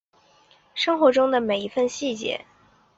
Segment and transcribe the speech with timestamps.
[0.73, 2.43] 生活中的每一分细节